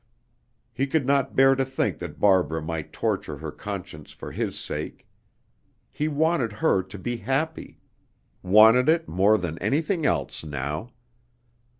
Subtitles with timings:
[0.73, 5.05] He could not bear to think that Barbara might torture her conscience for his sake.
[5.91, 7.77] He wanted her to be happy,
[8.41, 10.89] wanted it more than anything else now.